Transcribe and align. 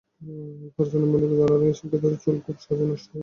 ফারজানা 0.75 1.07
মুন্নি 1.11 1.27
জানালেন, 1.31 1.69
এসব 1.71 1.85
ক্ষেত্রে 1.89 2.17
চুল 2.23 2.35
খুব 2.45 2.55
সহজেই 2.63 2.87
নষ্ট 2.91 3.07
হয়ে 3.07 3.11
যায়। 3.11 3.19